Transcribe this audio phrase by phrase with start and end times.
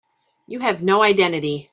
[0.47, 1.69] You have no identity.